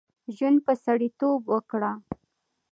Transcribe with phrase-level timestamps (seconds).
[0.35, 1.91] ژوند په سړیتوب وکړه.